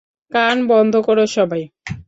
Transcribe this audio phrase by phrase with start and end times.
[0.31, 1.63] কান বন্ধ করো সবাই।